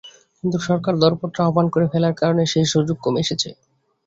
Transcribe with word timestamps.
কিন্তু 0.37 0.57
সরকার 0.67 0.93
দরপত্র 1.01 1.37
আহ্বান 1.41 1.67
করে 1.73 1.85
ফেলার 1.91 2.15
কারণে 2.21 2.43
সেই 2.51 2.65
সুযোগ 2.73 2.97
কমে 3.01 3.23
এসেছে। 3.25 3.49